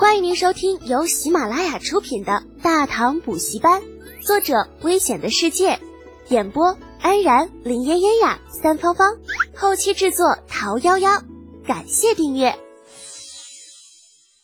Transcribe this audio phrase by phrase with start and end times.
[0.00, 3.82] 欢迎您收听由喜马拉雅出品的《大唐补习班》，
[4.26, 5.78] 作者：危险的世界，
[6.30, 9.18] 演播：安然、林嫣嫣呀、三芳芳，
[9.54, 11.22] 后期制作：桃夭夭。
[11.66, 12.58] 感谢订阅。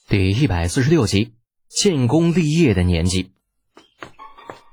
[0.06, 1.32] 第一百四十六集，
[1.70, 3.30] 建功立业的年纪。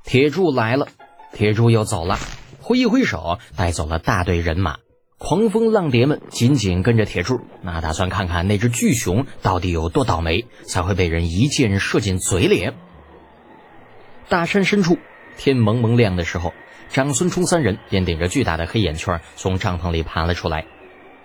[0.03, 0.89] 铁柱来了，
[1.31, 2.19] 铁柱又走了，
[2.59, 4.79] 挥一挥手，带走了大队人马。
[5.17, 12.71] 狂风浪蝶们紧紧跟着铁柱，那打算看看那只巨熊到底有多倒霉，才会被人一箭射进嘴里。
[14.27, 14.97] 大山深处，
[15.37, 16.53] 天蒙蒙亮的时候，
[16.89, 20.65] 长孙冲三人便顶着巨大的黑眼圈从帐篷里爬了出来，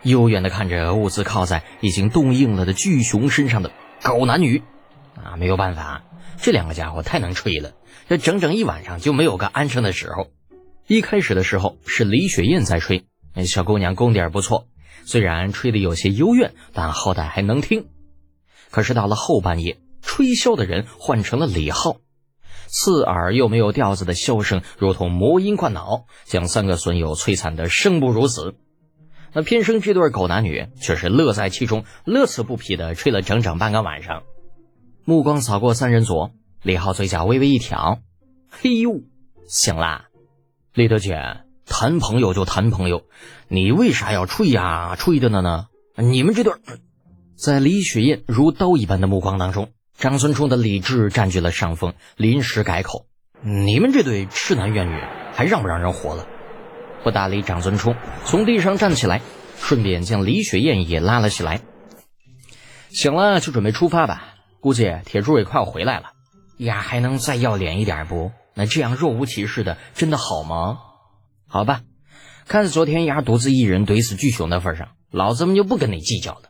[0.03, 4.63] 悠远的看着兀自靠在已经冻硬了的巨熊身上的狗男女。
[5.17, 6.05] 啊，没有办法，
[6.41, 7.73] 这两个家伙太能吹了，
[8.09, 10.31] 这整整一晚上就没有个安生的时候。
[10.87, 13.05] 一开始的时候是李雪燕在吹。
[13.47, 14.67] 小姑娘功底不错，
[15.05, 17.89] 虽然吹得有些幽怨，但好歹还能听。
[18.71, 21.97] 可是到了后半夜，吹箫的人换成了李浩，
[22.67, 28.55] 刺耳又没有调子的箫声如同魔音灌脑，将三个损友摧残得生不如死。
[29.33, 34.23] 那偏生这对狗男女却是乐在其中，乐此不疲地吹了整整半个晚上。
[35.05, 36.31] 目光扫过三人组，
[36.63, 38.01] 李浩嘴角微微一挑
[38.51, 39.03] ：“嘿呦，
[39.47, 40.09] 行啦，
[40.75, 43.03] 李德姐。”谈朋友就谈朋友，
[43.49, 44.97] 你为啥要吹呀？
[44.97, 45.67] 吹的呢呢？
[45.97, 46.53] 你们这对，
[47.37, 53.07] 在李雪燕如刀一般的目光当中，张孙冲的理智占据了上风，临时改口
[53.43, 55.01] ：“你们这对痴男怨女，
[55.33, 56.27] 还让不让人活了？”
[57.05, 59.21] 不搭理张孙冲，从地上站起来，
[59.61, 61.61] 顺便将李雪燕也拉了起来。
[62.89, 66.13] 醒了就准备出发吧，估计铁柱也快要回来了。
[66.57, 68.33] 呀，还能再要脸一点不？
[68.55, 70.79] 那这样若无其事的，真的好吗？
[71.49, 71.81] 好吧，
[72.47, 76.43] 看在昨天丫独自一人怼死巨熊的份上，老子们就不跟你计较了。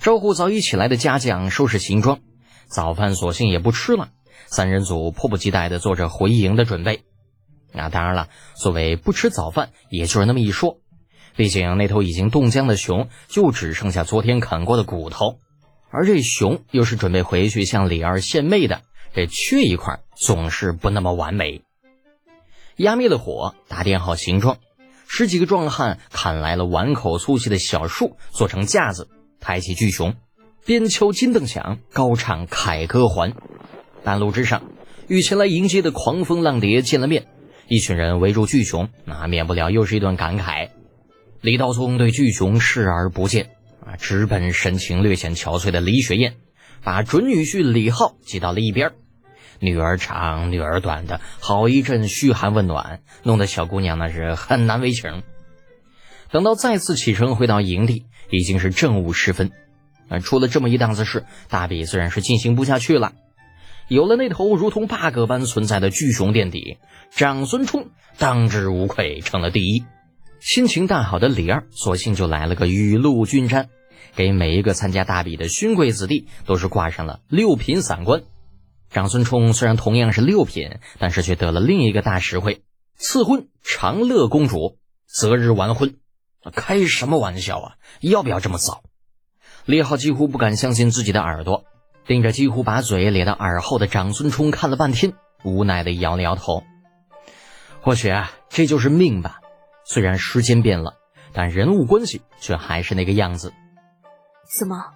[0.00, 2.18] 招呼早已起来的家将收拾行装，
[2.66, 4.10] 早饭索性也不吃了。
[4.46, 7.04] 三人组迫不及待地做着回营的准备。
[7.72, 10.80] 那当然了，所谓不吃早饭，也就是那么一说。
[11.36, 15.38] 毕竟那头已经冻僵的熊，就只剩下昨天啃过的骨头，
[15.90, 18.82] 而这熊又是准备回去向李二献媚的，
[19.14, 21.62] 这缺一块总是不那么完美。
[22.78, 24.58] 压灭了火，打点好形状，
[25.08, 29.08] 十几个壮汉砍来了碗口粗细的小树，做成架子，
[29.40, 30.14] 抬起巨熊，
[30.64, 33.34] 边敲金凳响，高唱凯歌还。
[34.04, 34.62] 半路之上，
[35.08, 37.26] 与前来迎接的狂风浪蝶见了面，
[37.66, 40.70] 一群人围住巨熊，那免不了又是一顿感慨。
[41.40, 43.50] 李道宗对巨熊视而不见，
[43.84, 46.36] 啊，直奔神情略显憔悴的李雪燕，
[46.84, 48.92] 把准女婿李浩挤到了一边。
[49.60, 55.22] 女儿长，女儿短的好一阵嘘寒问暖，弄得小姑娘那是很难为情。
[56.30, 59.50] 等到再次启程回到营地，已经是正午时分。
[60.08, 63.12] 啊，出了这么一档子事，大比自然是进行不下去了。
[63.88, 66.78] 有了那头如同 bug 般存在的巨熊垫底，
[67.10, 67.88] 长孙冲
[68.18, 69.84] 当之无愧成了第一。
[70.40, 73.68] 心情大好的李二，索性就来了个雨露均沾，
[74.14, 78.22] 给每一个参加大比的勋贵子弟都是挂上了六品散官。
[78.90, 82.62] 长孙冲虽然同样是六品，但是却得了另一个大实惠：
[82.96, 85.96] 赐婚长乐公主，择日完婚。
[86.54, 87.74] 开什么玩笑啊！
[88.00, 88.82] 要不要这么早？
[89.66, 91.64] 李浩几乎不敢相信自己的耳朵，
[92.06, 95.12] 盯着几乎把嘴咧到耳后的长孙冲看了半天，
[95.44, 96.62] 无奈的摇了摇头。
[97.82, 99.40] 或许啊，这就是命吧。
[99.84, 100.94] 虽然时间变了，
[101.34, 103.52] 但人物关系却还是那个样子。
[104.50, 104.92] 怎么，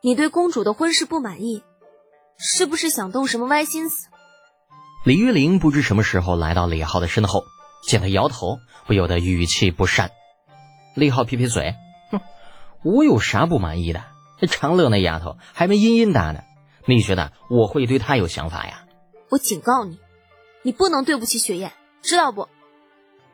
[0.00, 1.62] 你对公主的婚事不满意？
[2.42, 4.08] 是不是想动什么歪心思？
[5.04, 7.44] 李玉玲不知什么时候来到李浩的身后，
[7.86, 10.10] 见他摇头，不由得语气不善。
[10.94, 11.74] 李浩撇撇嘴，
[12.10, 12.20] 哼，
[12.82, 14.04] 我有啥不满意的？
[14.38, 16.40] 这长乐那丫头还没茵茵大呢，
[16.86, 18.84] 你觉得我会对她有想法呀？
[19.28, 19.98] 我警告你，
[20.62, 22.48] 你不能对不起雪雁，知道不？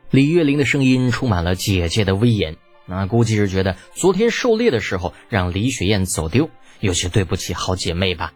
[0.09, 6.49] 李月玲的声音充满了姐姐的威严，那估计是觉得昨天狩猎的时候让李雪雁走丢，
[6.81, 8.33] 有些对不起好姐妹吧。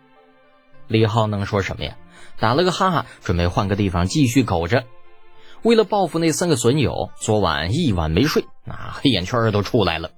[0.92, 1.96] 李浩能说什么呀？
[2.38, 4.84] 打了个哈哈，准备换个地方继续苟着。
[5.62, 10.12] 为了报复那三个损友，昨晚一晚没睡，那黑眼圈都出来了。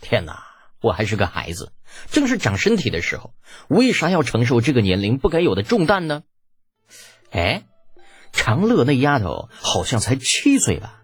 [0.00, 0.44] 天哪，
[0.80, 1.72] 我还是个孩子，
[2.12, 3.32] 正是长身体的时候，
[3.68, 6.22] 为啥要承受这个年龄不该有的重担呢？
[7.32, 7.64] 哎，
[8.30, 11.02] 长乐那丫头好像才七岁吧？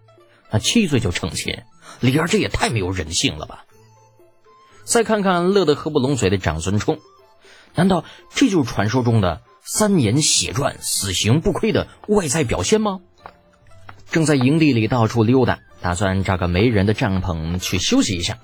[0.53, 1.63] 那七岁就成亲，
[1.99, 3.65] 李二这也太没有人性了吧？
[4.85, 7.01] 再看看乐得合不拢嘴的长孙冲。
[7.75, 8.05] 难道
[8.35, 13.01] 这就是传说中的三年血赚、死刑不亏的外在表现吗？
[14.11, 18.39] 正在营地里到处溜达，打算找个没人的帐篷去休息一下，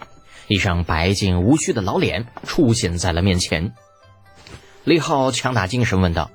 [0.46, 3.74] 一张白净无须的老脸出现在了面前。
[4.84, 6.30] 李浩强打精神问道：“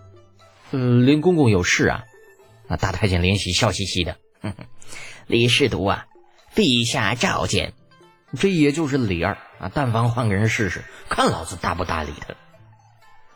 [0.70, 2.04] 呃，林公公有事啊？”
[2.70, 4.66] 那大太监林喜笑嘻嘻的：“哼哼
[5.26, 6.06] 李侍读啊，
[6.54, 7.74] 陛下召见。
[8.38, 12.36] 这也就是李二啊，但凡换个人试试，看老子搭不搭理他。”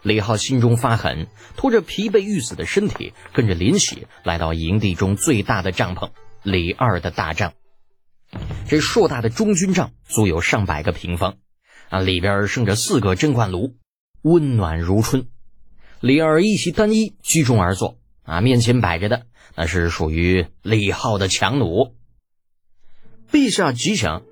[0.03, 6.11] 李浩心中发狠，拖着疲惫欲死的身体，跟着林喜来到营地中最大的帐篷——
[6.43, 7.53] 李二的大帐。
[8.67, 11.37] 这硕大的中军帐足有上百个平方，
[11.89, 13.75] 啊，里边生着四个蒸罐炉，
[14.21, 15.27] 温暖如春。
[15.99, 21.95] 李二一袭单衣，居中而坐，啊，面前摆着的那是属于李浩的强弩。
[23.31, 24.23] 陛下吉祥，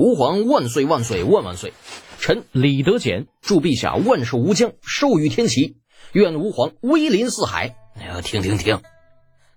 [0.00, 1.74] 吾皇万岁万岁万万岁！
[2.18, 5.76] 臣李德简祝陛下万寿无疆，寿与天齐。
[6.12, 7.76] 愿吾皇威临四海。
[7.96, 8.80] 哎呀，停停停，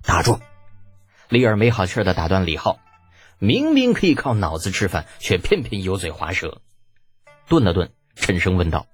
[0.02, 0.42] 打住！
[1.30, 2.80] 李二没好气的打断李浩，
[3.40, 6.60] 明明可以靠脑子吃饭，却偏偏油嘴滑舌。
[7.48, 8.86] 顿了顿，沉声问道：“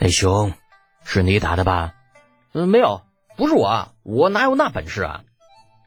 [0.00, 0.54] 那兄，
[1.04, 1.92] 是你打的吧
[2.54, 3.02] ？”“嗯，没有，
[3.36, 5.20] 不是我，我哪有那本事啊？”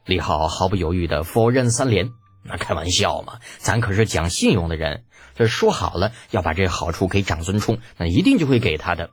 [0.06, 2.12] 李浩毫不犹豫的否认三连。
[2.44, 5.06] 那开玩笑嘛，咱可是讲信用的人，
[5.36, 9.10] 这说好了要把这好处给长孙冲，那一定就会给他的。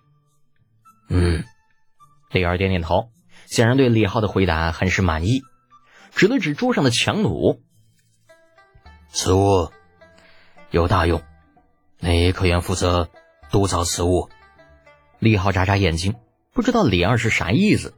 [1.09, 1.45] 嗯，
[2.31, 3.11] 李二点点头，
[3.47, 5.43] 显然对李浩的回答很是满意，
[6.15, 7.61] 指了指桌上的强弩，
[9.09, 9.71] 此物
[10.71, 11.23] 有大用，
[11.99, 13.11] 你可愿负责
[13.51, 14.29] 督造此物？
[15.19, 16.15] 李浩眨眨眼睛，
[16.53, 17.95] 不知道李二是啥意思。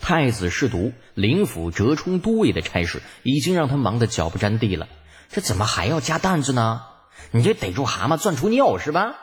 [0.00, 4.88] 太子侍读、灵府折冲都尉的差事已经让他忙得脚不沾地了，
[5.30, 6.82] 这怎么还要加担子呢？
[7.32, 9.16] 你这逮住蛤蟆钻出尿是吧？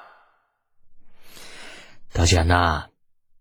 [2.11, 2.87] 大简呐，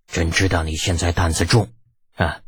[0.07, 1.73] 朕知道你现在担子重
[2.15, 2.43] 啊，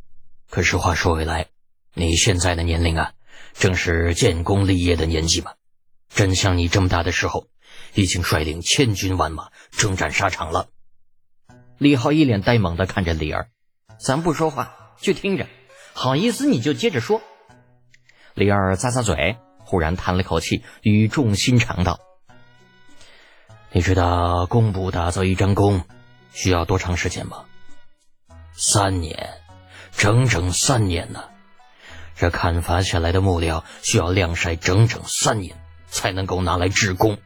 [0.49, 1.49] 可是话说回来，
[1.95, 3.13] 你现在的年龄啊，
[3.55, 5.55] 正是建功立业的年纪嘛。
[6.09, 7.49] 朕像你这么大的时候，
[7.95, 10.69] 已经率领千军万马征战沙场了。
[11.79, 13.49] 李浩一脸呆萌的看着李儿。
[13.99, 15.47] 咱不说话，就听着。
[15.93, 17.23] 好意思，你就接着说。
[18.35, 22.01] 李二咂咂嘴，忽然叹了口气，语重心长道
[23.71, 25.85] ：“你知道工部打造一张弓
[26.33, 27.45] 需要多长时间吗？
[28.53, 29.35] 三年，
[29.93, 31.25] 整整三年呢。
[32.17, 35.57] 这砍伐下来的木料需要晾晒整整三年，
[35.87, 37.19] 才能够拿来制弓。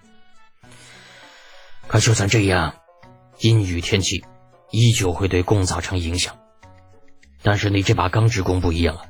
[1.87, 2.75] 可就算这样，
[3.39, 4.25] 阴雨天气
[4.71, 6.39] 依旧会对弓造成影响。”
[7.43, 9.05] 但是你这把钢制弓不一样啊，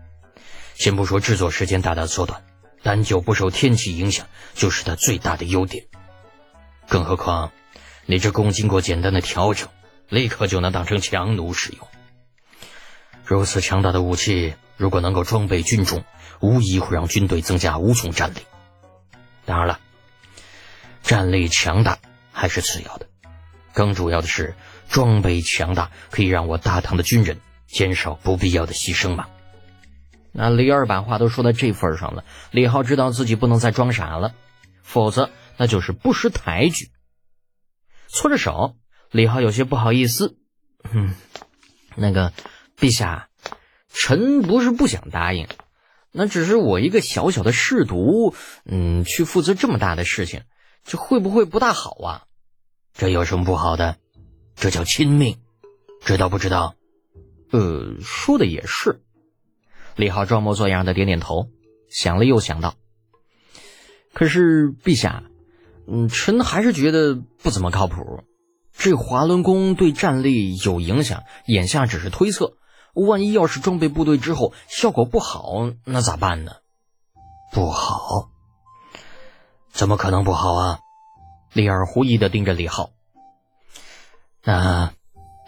[0.75, 2.45] 先不说制作时间大大缩短，
[2.83, 5.87] 单就不受天气影响就是它最大的优点。
[6.89, 7.53] 更何况，
[8.07, 9.69] 你这弓经过简单的调整，
[10.09, 11.89] 立刻就能当成强弩使用。
[13.25, 16.05] 如此强大的武器，如果能够装备军中，
[16.41, 18.39] 无疑会让军队增加无穷战力。
[19.45, 19.81] 当然了，
[21.03, 21.99] 战力强大
[22.33, 23.07] 还是次要的，
[23.73, 24.55] 更主要的是
[24.89, 27.39] 装备强大可以让我大唐的军人。
[27.69, 29.29] 减少不必要的牺牲嘛。
[30.33, 34.35] 那李二把话都说到这份上了，李浩知道自己不能再装傻了，
[34.83, 36.91] 否则那就是不识抬举。
[38.09, 38.77] 搓着手，
[39.11, 40.39] 李浩有些不好意思
[40.93, 41.15] ：“嗯，
[41.97, 42.33] 那个
[42.79, 43.29] 陛下，
[43.93, 45.49] 臣不是不想答应，
[46.13, 48.35] 那只是我一个小小的侍读，
[48.65, 50.43] 嗯，去负责这么大的事情，
[50.85, 52.23] 这会不会不大好啊？
[52.95, 53.97] 这有什么不好的？
[54.57, 55.39] 这叫亲命，
[56.05, 56.75] 知道不知道？”
[57.51, 59.03] 呃，说的也是。
[59.97, 61.49] 李浩装模作样的点点头，
[61.91, 62.75] 想了又想到。
[64.13, 65.25] 可是陛下，
[65.87, 68.25] 嗯，臣还是觉得不怎么靠谱。
[68.73, 72.55] 这滑轮弓对战力有影响，眼下只是推测。
[72.95, 76.53] 万一要是装备部队之后效果不好，那咋办呢？
[77.53, 78.31] 不好？
[79.71, 80.81] 怎么可能不好啊？
[81.53, 82.91] 李二狐疑的盯着李浩。
[84.45, 84.93] 那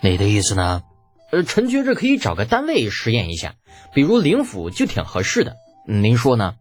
[0.02, 0.82] 你的意思呢？
[1.30, 3.54] 呃，臣觉着可以找个单位实验一下，
[3.94, 5.56] 比如灵府就挺合适的。
[5.86, 6.56] 您说呢？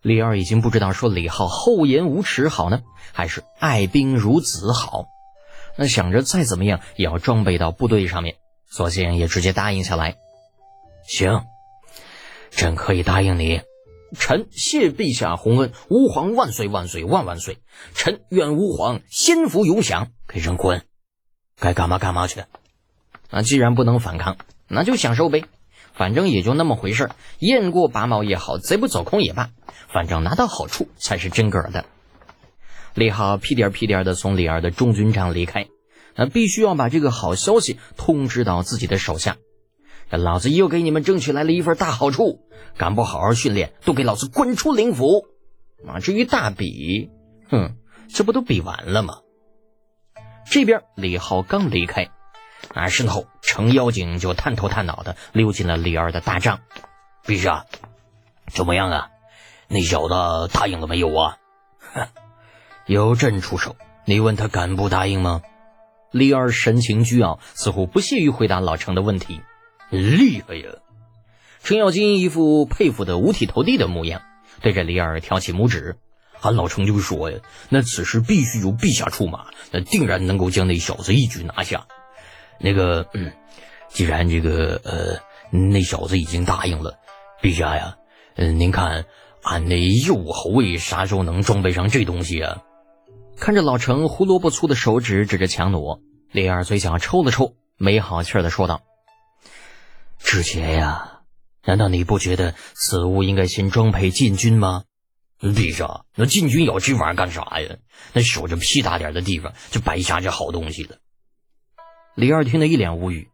[0.00, 2.82] 李二已经不知道说李浩厚颜无耻好呢，
[3.12, 5.06] 还是爱兵如子好。
[5.76, 8.36] 那想着再怎么样也要装备到部队上面，
[8.68, 10.16] 索性也直接答应下来。
[11.06, 11.44] 行，
[12.50, 13.60] 朕可以答应你。
[14.18, 17.58] 臣谢陛下洪恩，吾皇万岁万岁万万岁！
[17.94, 20.08] 臣愿吾皇仙福永享。
[20.28, 20.82] 给人滚，
[21.58, 22.44] 该干嘛干嘛去。
[23.32, 24.36] 那既然不能反抗，
[24.68, 25.44] 那就享受呗，
[25.94, 29.50] 反正也就那么回事儿，雁过拔毛也好，贼不走空也罢，
[29.88, 31.86] 反正拿到好处才是真个的。
[32.94, 35.66] 李浩屁颠屁颠的从李二的中军帐离开，
[36.14, 39.38] 那必须要把这个好消息通知到自己的手下。
[40.10, 42.40] 这老子又给你们争取来了一份大好处，
[42.76, 45.24] 敢不好好训练，都给老子滚出灵府！
[45.88, 47.10] 啊，至于大比，
[47.48, 47.76] 哼，
[48.12, 49.20] 这不都比完了吗？
[50.50, 52.10] 这边李浩刚离开，
[52.74, 56.60] 啊，身后程妖精就探头探脑的溜进了李二的大帐。
[57.24, 57.66] 陛下，
[58.46, 59.08] 怎么样啊？
[59.68, 61.36] 那小子答应了没有啊？
[61.94, 62.08] 哼，
[62.86, 65.42] 由朕出手，你问他敢不答应吗？
[66.10, 69.40] 李二神情倨傲，似乎不屑于回答老程的问题。
[69.90, 70.68] 厉害呀！
[71.62, 74.22] 程咬金一副佩服的五体投地的模样，
[74.60, 75.96] 对着李二挑起拇指。
[76.40, 77.38] 俺老程就说呀，
[77.68, 81.86] 那此时必须由陛下出马，那定然能够将那小子一举拿下。
[82.58, 83.32] 那个，嗯，
[83.88, 85.20] 既然这个，呃，
[85.56, 86.98] 那小子已经答应了，
[87.42, 87.96] 陛下呀，
[88.36, 89.04] 嗯，您看
[89.42, 92.62] 俺那右侯卫啥时候能装备上这东西啊？
[93.36, 98.82] 看着老程胡萝卜粗的手指指着强弩，李二嘴角抽了抽，没好气的说道
[100.22, 101.22] ：“之前呀，
[101.64, 104.84] 难道你不觉得此物应该先装配禁军吗？”
[105.42, 107.76] 陛下，那禁军要这玩意儿干啥呀？
[108.12, 110.98] 那守着屁大点的地方，就白瞎这好东西了。
[112.14, 113.30] 李二听得一脸无语。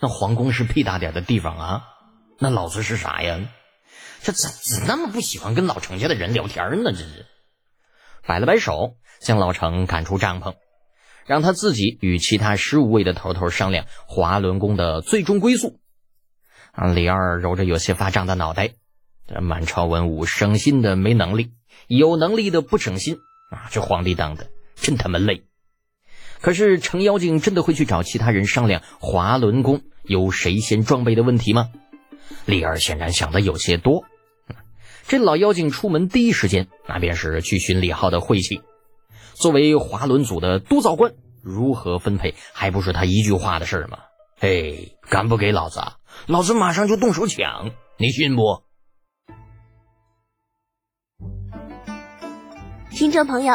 [0.00, 1.84] 那皇宫是屁大点的地方啊？
[2.38, 3.38] 那老子是啥呀？
[4.22, 6.90] 这怎怎那么不喜欢跟老程家的人聊天呢？
[6.90, 7.26] 这是
[8.26, 10.56] 摆了摆手，将老程赶出帐篷，
[11.24, 15.78] 让他自己与其他十五位的头头商量华伦宫的最终归宿。
[16.72, 18.70] 啊，李二揉着有些发胀的脑袋。
[19.28, 21.52] 这满朝文武省心的没能力，
[21.86, 23.18] 有能力的不省心
[23.52, 23.68] 啊！
[23.70, 25.44] 这皇帝当的真他妈累。
[26.40, 31.68] 可是程妖精真的会去找其他人商量华伦宫由谁先装备的问题吗？
[32.46, 34.04] 李二显然想的有些多。
[35.06, 38.62] 这老妖精出门第一时间，那便是去寻李浩的晦气。
[39.34, 43.98] 作为华伦组的督造官，如何分配还不是他一句话的事吗？
[44.38, 45.80] 嘿，敢不给老子，
[46.26, 48.62] 老子马上就动手抢，你信不？
[52.90, 53.54] 听众朋友，